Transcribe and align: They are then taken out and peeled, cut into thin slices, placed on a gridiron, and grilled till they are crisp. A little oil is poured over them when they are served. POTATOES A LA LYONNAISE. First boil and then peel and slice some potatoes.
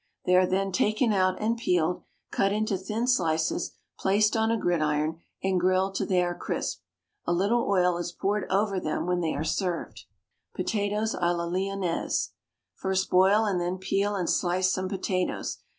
They 0.25 0.35
are 0.35 0.47
then 0.47 0.71
taken 0.71 1.13
out 1.13 1.39
and 1.39 1.55
peeled, 1.57 2.01
cut 2.31 2.51
into 2.51 2.75
thin 2.75 3.05
slices, 3.05 3.73
placed 3.99 4.35
on 4.35 4.49
a 4.49 4.57
gridiron, 4.57 5.19
and 5.43 5.59
grilled 5.59 5.93
till 5.93 6.07
they 6.07 6.23
are 6.23 6.33
crisp. 6.33 6.79
A 7.27 7.31
little 7.31 7.69
oil 7.69 7.97
is 7.99 8.11
poured 8.11 8.47
over 8.49 8.79
them 8.79 9.05
when 9.05 9.19
they 9.19 9.35
are 9.35 9.43
served. 9.43 10.05
POTATOES 10.55 11.13
A 11.21 11.31
LA 11.35 11.43
LYONNAISE. 11.45 12.31
First 12.73 13.11
boil 13.11 13.45
and 13.45 13.61
then 13.61 13.77
peel 13.77 14.15
and 14.15 14.27
slice 14.27 14.71
some 14.73 14.89
potatoes. 14.89 15.59